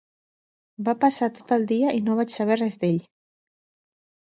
[0.87, 3.03] Va passar tot el dia i no vaig saber res d'ell.